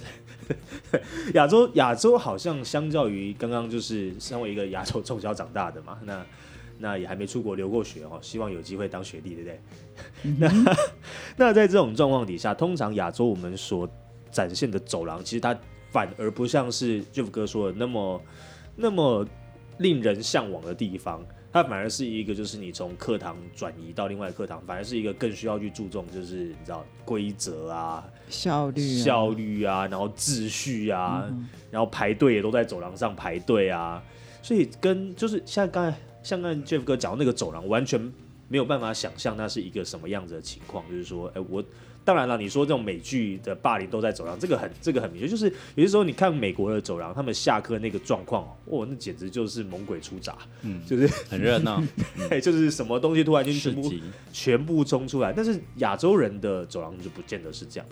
[0.90, 1.02] 对，
[1.34, 6.26] 亚洲亚洲好像相较于刚刚就是身为一个亚洲从小长大的嘛，那
[6.78, 9.60] 那也还没出国留过学哦，希望有机会当学弟，对不对？
[10.36, 10.76] 那
[11.38, 13.88] 那在这种状况底下，通常亚洲我们所
[14.32, 15.56] 展现的走廊，其实它
[15.92, 18.20] 反而不像是 Jeff 哥说的那么。
[18.76, 19.26] 那么
[19.78, 31.28] 令人向往的地方，它反而是一个，就是你从课堂转移到另外课堂，反而是一个更需要去注重，就是你知道规则啊、效率、效率啊，然后秩序啊，
[31.70, 34.02] 然后排队也都在走廊上排队啊，
[34.42, 38.00] 所以跟就是像刚才像刚才 Jeff 哥讲的那个走廊，完全
[38.48, 41.62] 没有办法想象那是一个什么样子的情况，就是说，哎，我。
[42.04, 51.82] 当然了，你说这种美剧的霸凌都在走廊，这个很这个很明确，就是有些时候你看美国的走廊，他们下课那个状况，哇，那简直就是猛鬼出闸，嗯，就是很热闹，
[52.28, 53.92] 对，就是什么东西突然间全部
[54.32, 55.32] 全部冲出来。
[55.32, 57.86] 但是亚洲人的走廊就不见得是这样，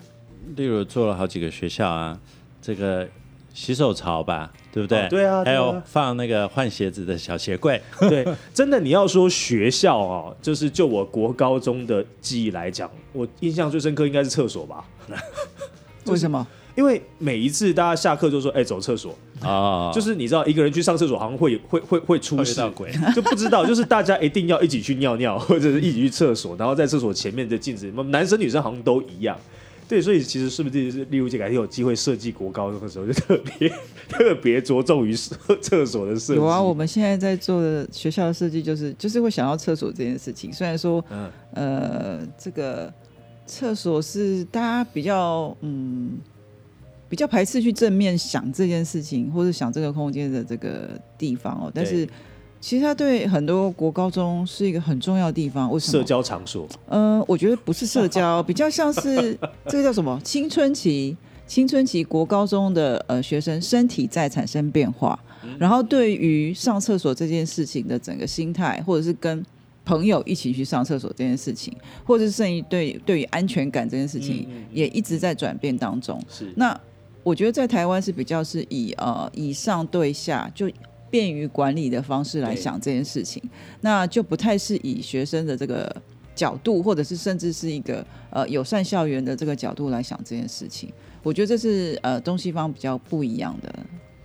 [0.55, 2.19] 例如做了好几个学校啊，
[2.61, 3.09] 这个。
[3.53, 5.07] 洗手槽吧，对不对？
[5.09, 7.79] 对啊，还有放那个换鞋子的小鞋柜。
[8.09, 14.83] 对，真的，你要说学校哦，就是就我国高中的记忆来讲，我印象最深刻应该是厕所吧？
[16.07, 16.45] 为什么？
[16.75, 29.37] 因为每一次大家下课就说：“哎，走厕所啊！”就是你知道，一个人去上厕所好像会会会会出事，鬼就不知道，就是大家一定要一起去尿尿，或者是一起去厕所，然后在厕所前面的镜子，男生女生好像都一样。
[29.87, 33.69] 对，所以其实是不是是例如这改天有机会设计国高中的时候，就特别
[34.09, 36.39] 特别着重于厕所的设计。
[36.39, 40.51] 有啊，我们现在在做的学校的设计，就是就是会想到厕所这件事情。
[40.51, 41.03] 虽然说，
[41.53, 42.91] 呃，这个
[43.45, 46.17] 厕所是大家比较嗯
[47.09, 52.07] 比较排斥去正面想这件事情，或者想这个空间的这个地方哦，但是。
[52.63, 55.91] 其实它对很多国高中是一个很重要的地方，为什么？
[55.91, 56.65] 社交场所。
[56.87, 60.17] 嗯，我觉得不是社交，比较像是 这个叫什么？
[60.23, 65.19] 青春期，青春期国高中的呃学生身体在产生变化，
[65.59, 69.45] 然后对于上厕所这件事情的整个心态，或者是跟
[69.83, 76.17] 朋友一起去上厕所这件事情，或者是甚至对对于安全感这件事情，也一直在转变当中。
[76.29, 76.49] 是。
[76.55, 76.79] 那
[77.23, 80.71] 我觉得在台湾是比较是以呃以上对下就。
[81.13, 83.39] 便于管理的方式来想这件事情，
[83.81, 85.95] 那就不太是以学生的这个
[86.33, 90.91] 角度，或者是甚至是一个呃友善校园的这个角度来想这件事情。
[91.21, 93.71] 我觉得这是呃东西方比较不一样的，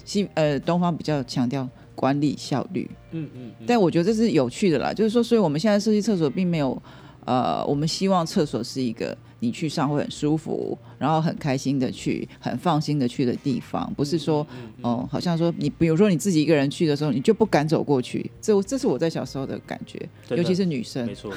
[0.02, 2.90] 西呃东方比较强调管理效率。
[3.10, 3.52] 嗯嗯。
[3.66, 6.82] 但我觉得这是有趣的啦，就是说，所以我们现在设计厕所并没有
[7.26, 9.14] 呃，我们希望厕所是一个。
[9.40, 14.46] 你去上会很舒服，然后很开心的去，很放心的去的地方，不是说
[14.82, 18.30] 哦，好像说你，比如说你自己一个人去的时候，你就不敢走过去。
[18.40, 21.06] 这这是我在小时候的感觉，尤其是女生。
[21.06, 21.32] 没错。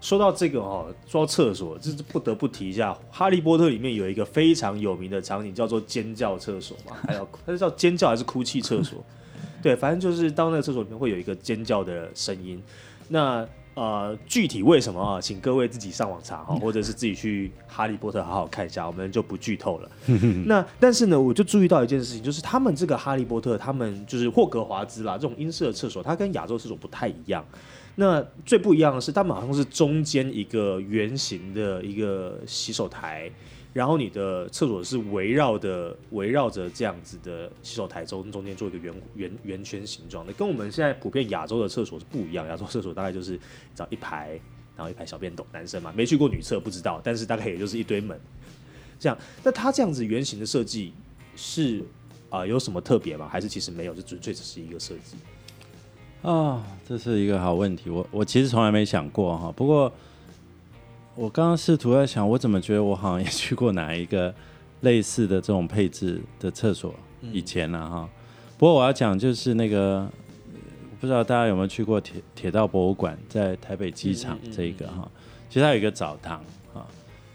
[0.00, 8.98] 说到这个哦，说到厕所，这是不得不提一下，《哈利波特》里面有一个非常有名的场景，叫做尖叫厕所嘛，还有它是叫尖叫还是哭泣厕所？
[9.62, 12.60] 对，反正就是当那个厕所里面会有一个尖叫的声音，
[13.08, 13.46] 那。
[13.74, 15.20] 呃，具体为什么啊？
[15.20, 19.90] 请各位自己上网查哈，或者是自己去《哈利波特》好好看一下，我们就不剧透了。
[20.46, 27.42] 那但是呢，我就注意到一件事情，就是他们这个《哈利波特》，他们就是霍格华兹啦，这种英式的厕所，它跟亚洲厕所不太一样。
[27.96, 33.30] 那最不一样的是，他们好像是中间一个圆形的一个洗手台。
[33.72, 42.46] 然后你的厕所是围绕的围绕着这样子的洗手台中中间做一个圆圆圆圈形状的，跟我们现在普遍亚洲的厕所是不一样。
[42.48, 43.40] 亚洲厕所大概就是
[43.74, 44.38] 找一排，
[44.76, 48.20] 然后一排小便斗，男生嘛，没去过女厕不知道，但是大概也就是一堆门
[48.98, 49.16] 这样。
[49.42, 50.92] 那它这样子圆形的设计
[51.34, 51.82] 是
[52.28, 53.26] 啊有什么特别吗？
[53.26, 55.16] 还是其实没有，就纯粹只是一个设计？
[56.20, 59.90] 啊，这是一个好问题，我我其实从来没想过哈，不过。
[61.14, 64.34] 我刚刚试图在想，我怎么觉得我好像也去过哪一个
[64.80, 66.94] 类似的这种配置的厕所
[67.32, 67.78] 以前呢？
[67.88, 68.08] 哈，
[68.56, 70.08] 不过我要讲就是那个，
[70.98, 75.08] 不知道大家有没有去过铁铁道博物馆，在台北机场这一个哈，
[75.48, 76.42] 其实它有一个澡堂
[76.74, 76.86] 啊，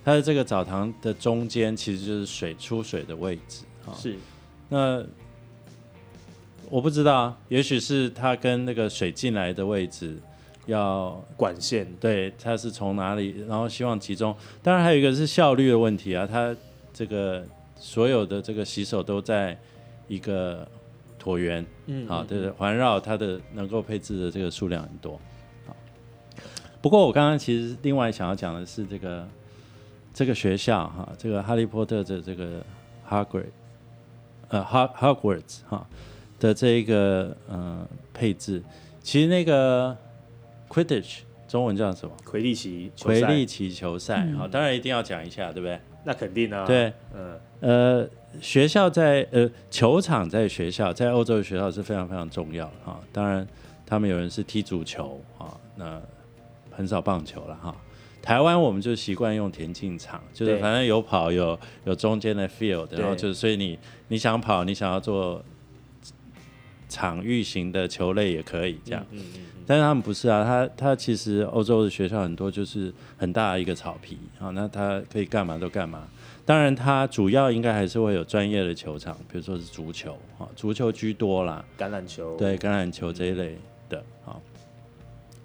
[0.04, 4.18] 它的这个澡堂的中间其实就是水出水的位置啊，是。
[4.70, 5.04] 那
[6.70, 10.18] 我不知道，也许是它跟那个水进来的位置。
[10.67, 13.43] 要管线，对，它是从哪里？
[13.47, 14.36] 然后希望集中。
[14.62, 16.56] 当然还有一个是效率的问题啊，它
[16.93, 17.43] 这个
[17.75, 19.58] 所有的这个洗手都在
[20.08, 20.67] 一个
[21.21, 25.19] 椭圆，嗯，好，对对，环绕它的能够配置的这个数量很多。
[25.65, 25.75] 好，
[26.82, 29.27] 不过我刚刚其实另外想要讲的是这个
[30.13, 32.62] 这个学校哈，这个哈利波特的这个
[33.10, 33.45] Hagrid，
[34.49, 35.88] 呃 Hog Hogwarts 哈
[36.39, 38.62] 的这一个呃配置，
[39.01, 39.95] 其实那个
[40.69, 42.13] Quidditch 中文叫什么？
[42.25, 45.80] 魁地奇球魁赛地奇球赛，好，当然一定要讲一下，对不对？
[46.03, 48.10] 那肯定啊，对，嗯，呃，
[48.41, 52.99] 学校在呃球场在学校，在欧洲的学校是非常非常重要的哈。
[53.12, 53.45] 当然，
[53.86, 56.01] 他们有人是踢足球啊，那
[56.71, 57.75] 很少棒球了哈。
[58.21, 65.41] 台湾我们就习惯用田径场，就是反正有跑有有中间的 field，然后就是所以你你想跑，你想要做
[66.88, 69.06] 场域型的球类也可以这样。
[69.12, 76.08] 嗯嗯嗯但是他们不是啊，他他其实欧洲的学校很多就是很大的一个草皮啊，那他可以干嘛都干嘛。
[76.45, 83.58] 当然，它主要应该还是会有专业的球场，比如说是足球啊，足球居多啦，橄榄球，对，橄榄球这一类
[83.89, 84.39] 的啊。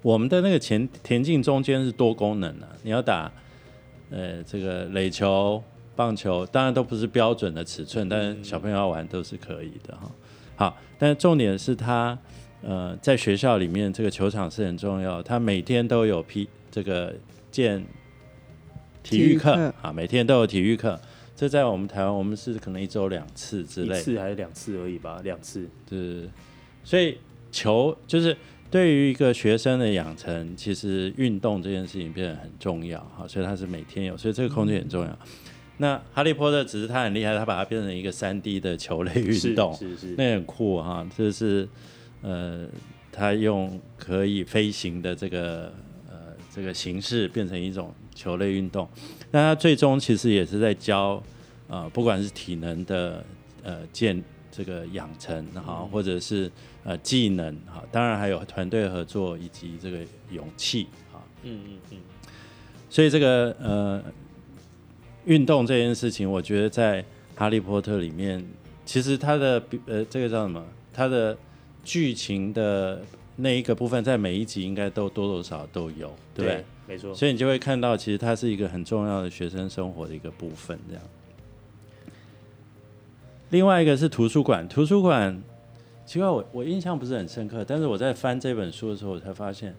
[0.01, 3.29] 我们的那个田田径中间是多功能的、你要打
[4.09, 5.61] 呃这个垒球、
[5.97, 10.09] 棒球，当然都不是标准的尺寸，但是小朋友要玩都是可以的哈。
[10.55, 12.17] 好，但是重点是他
[12.61, 17.13] 呃在学校里面这个球场是很重要，他每天都有批这个
[17.51, 17.85] 建
[19.01, 20.99] 体育课体育课啊，每天都有体育课。
[21.35, 24.01] 这在我们台湾，我们是可能一周两次之类一。
[24.01, 26.29] 次还是两次而已吧，两次，对，
[26.83, 27.17] 所以
[27.51, 28.37] 球就是
[28.69, 35.19] 对于一个学生的养成，其实运动这件事情变得很重要哈，所以他是每天有，所以这个空间很重要。
[35.77, 40.09] 那哈利波特只是他很厉害，他把它变成一个三 D 的球类运动，是是。
[40.09, 41.67] 是，那很酷哈，就是
[42.21, 42.67] 呃，
[43.11, 45.73] 他用可以飞行的这个
[46.09, 48.87] 呃这个形式变成一种球类运动，
[49.31, 51.21] 那他最终其实也是在教
[51.67, 53.25] 呃，不管是体能的
[53.63, 56.49] 呃建这个养成哈，或者是
[56.83, 61.97] 呃技能哈，当然还有团队合作以及这个勇气啊，嗯嗯嗯，
[62.89, 64.03] 所以这个呃
[65.25, 67.01] 运动这件事情，我觉得在
[67.35, 68.45] 《哈利波特》里面，
[68.85, 70.63] 其实它的呃这个叫什么？
[70.93, 71.37] 它的
[71.83, 73.01] 剧情的
[73.37, 76.65] 那一个部分，在每一集应该都多多少少都有，对不对？
[76.85, 81.03] 没错，所以你就会看到，其实它是一个很重要的学生生活的一个部分，这样。
[83.51, 85.41] 另外一个是图书馆，图书馆，
[86.05, 89.73] 奇怪，我我印象不是很深刻，但是我在翻这本书的时候，我才发现，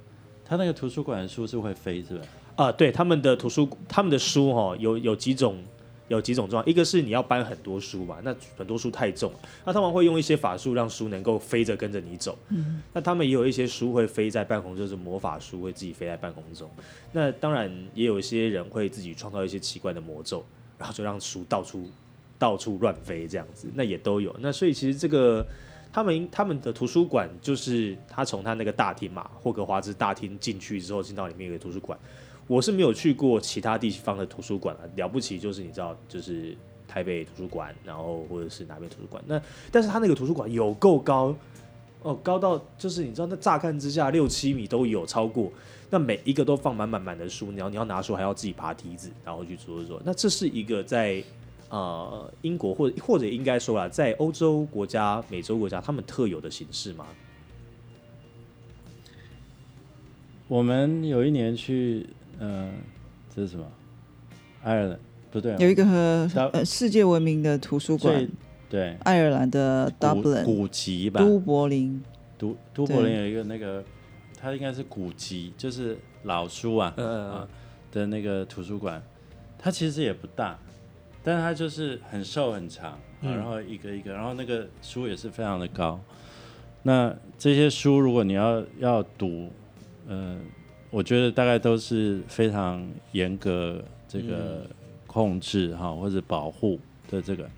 [0.45, 2.25] 它那个图书馆的书是会飞，是吧？
[2.57, 5.63] 啊，对，他们的图书，他们的书哈、有有几种，
[6.09, 9.33] 有几种状况，一个是你要搬很多书嘛，那很多书太重，
[9.65, 12.39] 那他们会用一些法术让书能够飞着跟着你走。
[12.51, 16.71] 嗯，那他们也有一些书会飞在半空，就是魔法书会自己飞在半空中。
[17.13, 20.45] 那当然也有一些人会自己创造一些奇怪的魔咒，
[20.79, 21.89] 然后就让书到处
[22.39, 24.35] 到处乱飞这样子，那也都有。
[24.39, 25.45] 那所以其实这个。
[25.93, 31.97] 他们他们的图书馆就是他从他那个大厅嘛，霍格华兹大厅进去之后，进到里面有个图书馆。
[32.47, 39.23] 我是没有去过其他地方的图书馆啊，了不起就是你知道，就是台北图书馆，然后或者是哪边图书馆。
[39.27, 39.41] 那
[39.73, 41.35] 但是他那个图书馆有够高
[42.03, 45.51] 哦，高到就是你知道，那乍看之下六七米都有超过。
[45.91, 50.01] 那每一个都放满满满的书，你要你要拿书还要自己爬梯子，然后去做做。
[50.05, 51.23] 那这是一个在
[51.69, 57.07] 呃英国或者或者应该说啊，在欧洲国家、美洲国家他们特有的形式吗？
[60.49, 62.07] 我们有一年去，
[62.39, 62.71] 呃，
[63.35, 63.65] 这是什么？
[64.63, 64.99] 爱尔兰
[65.31, 68.29] 不对，有一个和呃世界闻名的图书馆，
[68.71, 68.97] 对。
[69.05, 72.03] 爱尔兰的古 Dublin 古籍吧，都柏林，
[72.39, 73.85] 都都柏林有一个那个，
[74.41, 77.49] 它应该是古籍，就是老书啊，嗯嗯啊
[77.93, 79.03] 的那个图书馆，
[79.59, 80.59] 它其实也不大，
[81.23, 83.37] 但是它就是很瘦很长，啊嗯。
[83.37, 86.01] 然后一个一个，然后那个书也是非常的高。
[86.85, 89.51] 那这些书如果你要要读，
[90.07, 90.39] 呃，
[90.95, 94.65] 我觉得大概都是非常严格这个
[95.09, 96.79] 控制哈、或者保护
[97.11, 97.51] 的这个。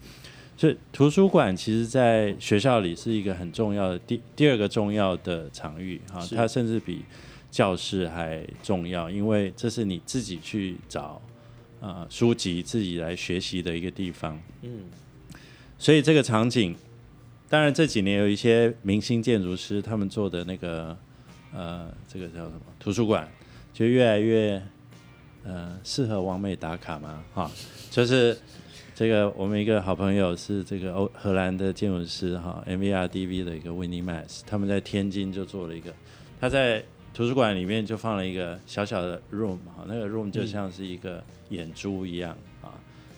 [0.57, 7.05] 所以图书馆其实在学校里是一个很重要的第第二个重要的场域哈、它甚至比
[7.51, 11.20] 教室还重要，因为这是你自己去找
[11.81, 14.40] 呃书籍自己来学习的一个地方。
[14.62, 14.85] 嗯，
[15.79, 16.75] 所以这个场景，
[17.51, 20.96] 当然这几年有一些明星建筑师他们做的那个
[21.53, 23.29] 呃，这个叫什么图书馆，
[23.73, 24.63] 就越来越
[25.44, 27.51] 呃适合完美打卡嘛，哈，
[27.90, 28.37] 就是
[28.94, 35.92] 这个我们一个好朋友是这个欧荷兰的建筑师哈，MVRDV 的一个 Winnie Mass，他们在天津就做了一个，
[36.40, 36.83] 他在
[37.15, 42.73] 图书馆里面就放了一个小小的 room 哈，那个 room 就像是一个眼珠一样啊，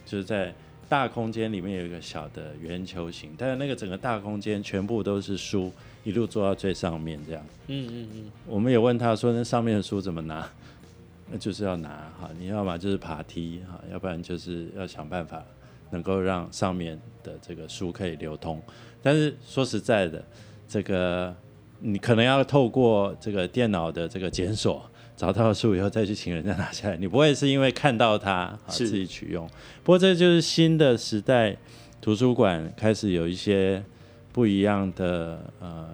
[0.07, 0.55] 就是在
[0.89, 5.73] 大空间里面有一个小的圆球形，但是那个整个大空间全部都是书，
[6.09, 7.45] 一路做到最上面这样。
[7.67, 10.49] 嗯嗯嗯，我们也问他说，那上面的书怎么拿？
[11.31, 15.45] 那就是要拿哈，你要么就是爬梯哈，要不然就是要想办法
[15.91, 18.59] 能够让上面的这个书可以流通。
[19.03, 20.25] 但是说实在的，
[20.67, 21.37] 这个
[21.81, 24.83] 你可能要透过这个电脑的这个检索，
[25.19, 29.47] 找到书以后再去请人家拿下来，你不会是因为看到它啊自己取用。
[29.85, 31.55] 不过这就是新的时代，
[32.01, 33.85] 图书馆开始有一些
[34.33, 35.89] 不一样的呃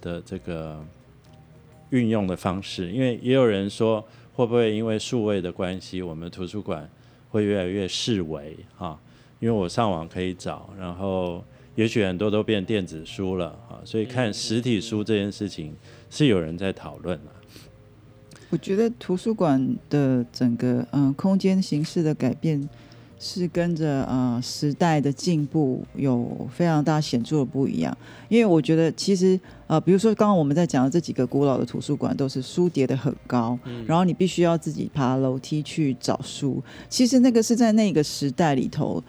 [0.00, 0.84] 的这个
[1.90, 4.04] 运用的方式，因为也有人说。
[4.32, 6.88] 会不会因为数位的关系，我们图书馆
[7.28, 8.98] 会越来越视为哈？
[9.38, 15.74] 因为我上网可以找，然后也许很多都变电子书了哈，所以看实体书这件事情
[16.08, 17.32] 是有人在讨论了。
[18.48, 22.66] 我觉得图书馆的整个嗯空间形式的改变。
[23.22, 27.94] 是跟着呃时代的进步有非常大显著的不一样，
[28.30, 39.04] 因为我觉得其实呃比如说刚刚我们在讲的这几个古老的图书馆都是书叠的很高，然后你必须要自己爬楼梯去找书，其实那个是在那个时代里头，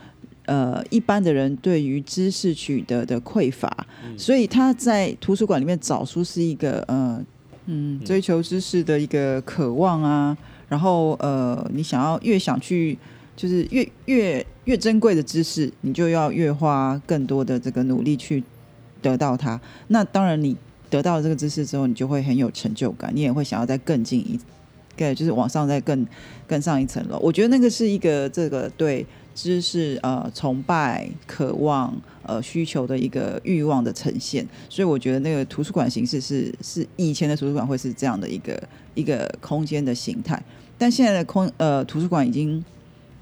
[0.46, 3.88] 呃一般的人对于知识取得的匮乏，
[4.18, 7.26] 所以他在图书馆里面找书是一个呃
[7.68, 10.38] 嗯追求知识的一个渴望啊，
[10.68, 12.98] 然后呃你想要越想去。
[13.36, 18.44] 就是越越越珍贵的知识，你就要越花更多的这个努力去
[19.02, 19.60] 得到它。
[19.88, 20.56] 那当然，你
[20.90, 24.40] 得到这个知识之后，你就会很有成就感，你也会想要再更进一，
[24.96, 26.06] 对，就是往上再更
[26.46, 27.18] 更上一层楼。
[27.20, 29.04] 我觉得那个是一个这个对
[29.34, 34.46] 知识呃崇拜、渴望、呃需求的一个欲望的呈现。
[34.70, 38.62] 所以我觉得那个图书馆形式是是以前的图书馆会是这样的一个
[38.94, 40.44] 一个空间的形态，
[40.78, 42.64] 但现在的空呃图书馆已经。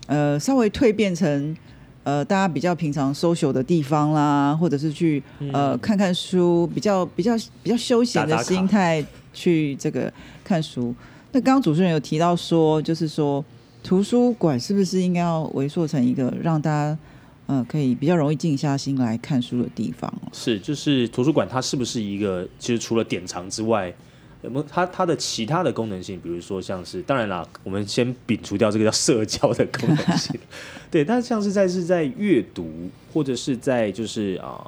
[0.10, 1.55] 呃，稍微蜕变成
[2.03, 5.22] 呃，大家比较平常 social 的地方啦，或者是去
[5.53, 10.12] 呃看看书，比较比较比较休闲的心态去这个
[10.43, 10.95] 看书。
[11.32, 13.45] 那刚刚主持人有提到说，就是说
[13.84, 16.97] 图书馆是不是应该要围缩成一个让大家
[17.45, 20.12] 呃可以比较容易静下心来看书的地方？
[20.34, 23.93] 是，就是图书馆它是不是一个，其实除了典藏之外。
[24.41, 26.17] 有没有它它的其他的功能性？
[26.21, 30.39] 比如说像是，当然啦，我们先摒除掉这个叫社交的功能性，
[30.89, 31.03] 对。
[31.03, 34.65] 但像是在是在阅读，或者是在就是啊，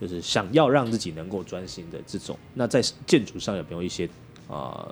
[0.00, 4.08] 就是想要让自己能够专心的这种，那在建筑上有没有一些
[4.48, 4.88] 啊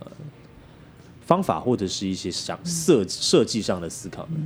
[1.25, 4.37] 方法，或者是一些想设设计上的思考呢？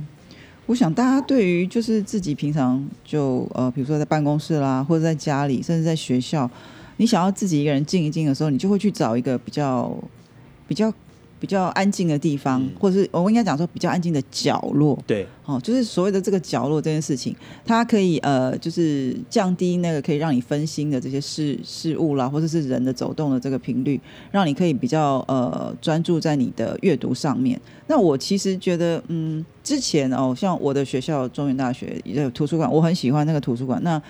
[0.67, 6.49] 我想大家对于就是自己平常就呃，比如说在办公室啦，或者在家里，甚至在学校。
[6.97, 9.95] 你想要自己一个人静一静的时候，你就会去找一个比较、
[10.67, 10.93] 比较、
[11.39, 14.97] 比较安静的地方，或者是我应该讲说比较安静的角落。
[15.05, 27.59] 对，哦，就是所谓的这个角落这件事情，它可以呃，就是降低那个可以让你分心的这些事事物啦，或者是人的走动的这个频率，让你可以比较呃专注在你的阅读上面。
[27.85, 33.79] 那我其实觉得，嗯，之前哦，像我的学校中原大学有图书馆，我很喜欢那个图书馆。
[33.83, 34.01] 那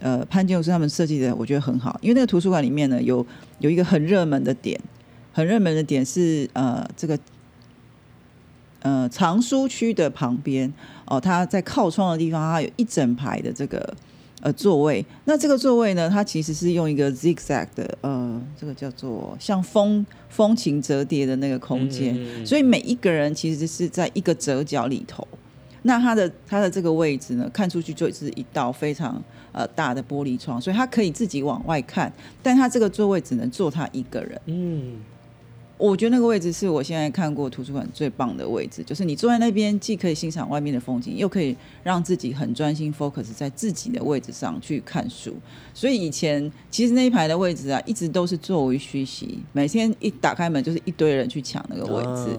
[0.00, 3.24] 呃，潘建筑师他们设计的，我觉得很好，因为那个图书馆里面呢，有
[3.58, 4.78] 有一个很热门的点，
[5.32, 7.18] 很热门的点是呃，这个
[8.80, 10.72] 呃藏书区的旁边
[11.06, 13.94] 哦，它在靠窗的地方，它有一整排的这个
[14.42, 15.04] 呃座位。
[15.24, 22.14] 那这个座位呢，它其实是用一个 zigzag 的呃，这个叫做像风风情折叠的那个空间，
[22.44, 25.26] 所以每一个人其实是在一个折角里头。
[25.86, 29.22] 那它的它的这个位置呢，看出去就是一道非常
[29.54, 34.38] 呃大的玻璃窗，所以他可以自己往外看，但他这个座位只能坐他一个人。
[34.44, 34.96] 嗯，
[35.78, 45.34] 我觉得那个位置是我现在看过图书馆最棒的位置，就是你坐在那边，既可以欣赏外面的风景，又可以让自己很专心 focus 在自己的位置上去看书。
[45.72, 52.36] 所以以前其实那一排的位置啊，一直都是座无虚席，每天一打开门就是一堆人去抢那个位置，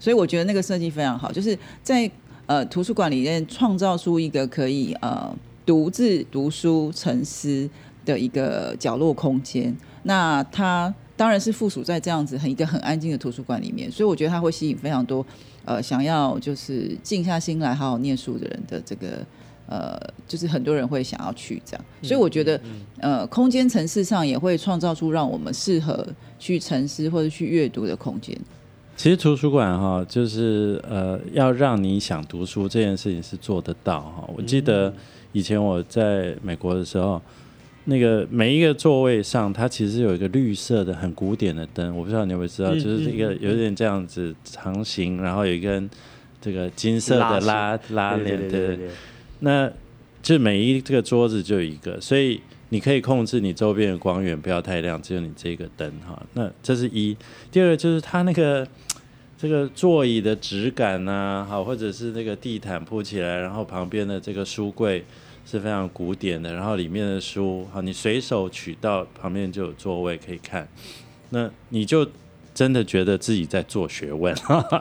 [0.00, 2.10] 所以我觉得那个设计非常好，就是在。
[2.48, 5.36] 呃，图书馆里面创造出一个可以呃
[5.66, 7.68] 独自读书沉思
[8.06, 9.76] 的一个角落空间。
[10.04, 15.26] 那它当然是附属在这样子很一个很安静的图书馆里面，所以我觉得它会吸引非常多
[15.64, 19.26] 呃想要就是静下心来好好念书的人的这个
[19.68, 19.98] 呃，
[20.28, 21.84] 就是很多人会想要去这样。
[22.00, 22.60] 所以我觉得
[23.00, 26.06] 呃，空间层次上也会创造出让我们适合
[26.38, 28.38] 去沉思或者去阅读的空间。
[28.96, 34.30] 其实图书馆哈，就是呃，要让你想读书这件事情是做得到哈。
[34.36, 34.94] 我记得
[35.36, 37.20] 以前我在美国的时候，
[37.84, 45.90] 那个每一个座位上，它其实有一个绿色的很古典的灯，我不知道你有没有知道，就是一个有点这样子长形，然后有一根
[46.40, 48.78] 这个金色的拉拉链的，
[49.40, 49.70] 那
[50.22, 52.40] 就每一这个桌子就一个，所以。
[52.70, 56.20] 你可以控制你周边的光源不要太亮，只有你这个灯哈。
[56.32, 57.16] 那这是一。
[57.48, 58.66] 第二个就是它那个
[59.38, 65.04] 这个座椅的质感呐，好，或者是那个地毯铺起来，然后旁边的这个书柜
[65.48, 70.66] 是非常古典的，然后里面的书，好，你随手取到旁边就有座位可以看，
[71.30, 72.06] 那你就
[72.52, 74.34] 真的觉得自己在做学问。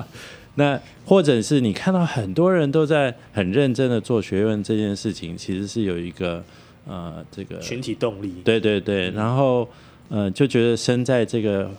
[0.57, 6.43] 那或者是你看到很多人都在很认真的做学问这件事情，其实是有一个
[6.87, 8.41] 呃这个群体动力。
[8.43, 9.69] 对对对，然后
[10.09, 11.69] 呃就觉得身在这个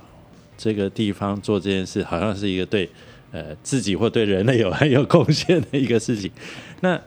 [0.57, 2.89] 这个地方做这件事，好像是一个对
[3.33, 6.31] 呃自己或对人类有很有贡献的一个事情。
[6.83, 7.01] 那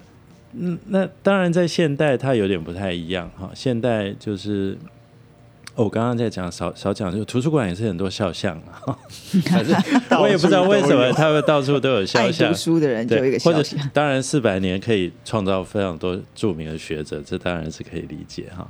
[0.53, 4.77] 嗯那当然在现代它有点不太一样哈，现代就是。
[5.75, 8.91] 我刚刚在讲少少讲，就图书馆也是很多肖像啊，
[9.47, 9.73] 反正
[10.19, 12.51] 我也不知道为什么他们到处都有肖像。
[12.51, 18.69] 读书的人就一个肖像，当然四百年可以创造非常多著名的学者，这当然是可以理解哈。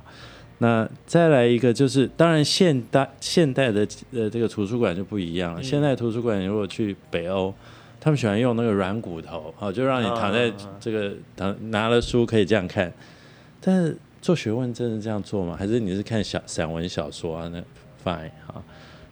[0.60, 5.64] 那再来一个就是，当然现代现代的呃这个图书馆就不一样了。
[5.64, 7.52] 现代图书馆如果去北欧，
[8.00, 12.92] 他们喜欢用那个软骨头，好就让你躺在这个躺拿了书可以这样看，
[13.62, 13.98] 但是。
[14.22, 15.56] 做学问真的这样做吗？
[15.58, 17.50] 还是你是看小散文小说啊？
[17.54, 17.60] 那
[18.04, 18.62] fine 好，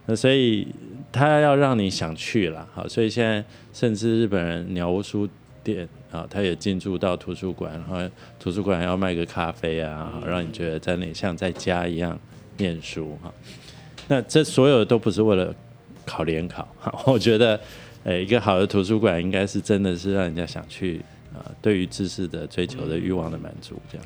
[0.05, 0.67] 那所以
[1.13, 5.25] 他要让你想去了，好，所以现在甚至日本人鸟屋书
[5.63, 7.97] 店啊，他也进驻到图书馆，然后
[8.37, 12.19] 图书馆要卖个咖啡啊，让你觉得在那像在家一样
[12.57, 13.33] 念书哈。
[14.09, 15.55] 那这所有都不是为了
[16.05, 16.67] 考联考，
[17.05, 17.57] 我觉得，
[18.03, 21.01] 诶，一个好的图书馆应该是真的是让人家想去
[21.33, 24.05] 啊，对于知识的追求的欲望的满足这样。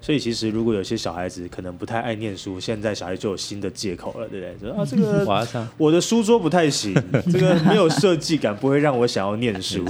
[0.00, 4.70] 所以其实，如果有些小孩子可能不太爱念书，现在小孩就有新的借口了，对不对？
[4.70, 6.92] 说啊，这个 我的书桌不太行，
[7.32, 9.82] 这个没有设计感，不会让我想要念书。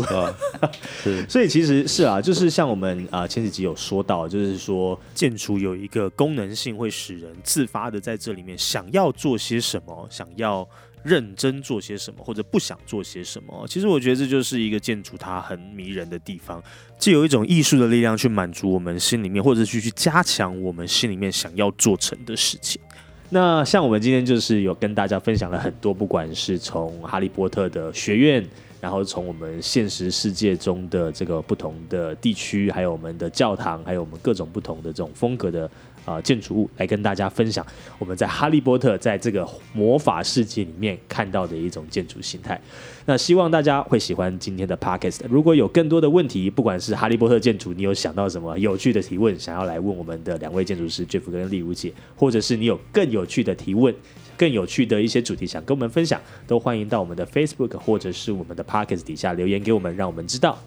[1.03, 10.65] 是，所以其实是啊，就是像我们啊前几集有说到，就是说建筑有一个功能性，会使人自发的在这里面想要做些什么，想要。
[11.05, 16.61] 认真做些什么，或者不想做些什么，其实我觉得这就是一个建筑它很迷人的地方，
[16.99, 22.81] 既有一种艺术的力量去满足我们心里面，或者去去加强我们心里面想要做成的事情。
[23.29, 28.43] 那像我们今天就是有跟大家分享了很多，不管是从哈利波特的学院，
[28.81, 35.71] 然后从我们现实世界中的这个不同的地区，还有我们的教堂，还有我们各种不同的这种风格的。
[36.05, 37.65] 啊，建筑物来跟大家分享
[37.99, 42.61] 我们在哈利波特在这个魔法世界里面看到的一种建筑形态。
[43.07, 45.21] 那希望大家会喜欢今天的 podcast。
[45.29, 53.95] 如果有更多的问题，不管是哈利波特建筑，你有想到什么有趣的提问，想要来问我们的两位建筑师 Jeff 跟丽如姐，或者是你有更有趣的提问、
[54.37, 60.59] 更有趣的一些主题想跟我们分享，都欢迎到我们的 Facebook 或者是我们的 podcast 底下留言给我们，让我们知道。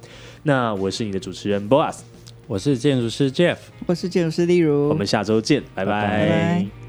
[0.44, 2.17] 那我是你的主持人 Boas。
[2.48, 6.87] 我是建筑师 Jeff，我是建筑师例如，我们下周见，拜拜。